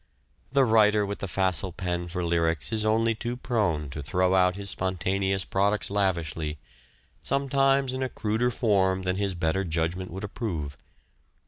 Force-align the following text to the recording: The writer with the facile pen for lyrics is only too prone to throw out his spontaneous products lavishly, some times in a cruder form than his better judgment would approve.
The 0.51 0.65
writer 0.65 1.05
with 1.05 1.19
the 1.19 1.27
facile 1.27 1.71
pen 1.71 2.07
for 2.07 2.23
lyrics 2.23 2.71
is 2.71 2.83
only 2.83 3.13
too 3.13 3.37
prone 3.37 3.87
to 3.91 4.01
throw 4.01 4.33
out 4.33 4.55
his 4.55 4.71
spontaneous 4.71 5.45
products 5.45 5.91
lavishly, 5.91 6.57
some 7.21 7.47
times 7.47 7.93
in 7.93 8.01
a 8.01 8.09
cruder 8.09 8.49
form 8.49 9.03
than 9.03 9.17
his 9.17 9.35
better 9.35 9.63
judgment 9.63 10.09
would 10.09 10.23
approve. 10.23 10.75